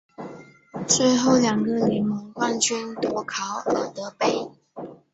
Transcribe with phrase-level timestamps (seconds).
[0.87, 4.49] 最后两个联盟冠军夺考尔德杯。